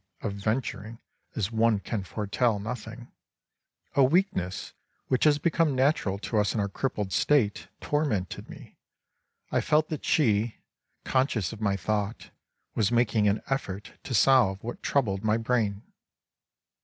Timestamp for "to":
6.17-6.39, 14.05-14.15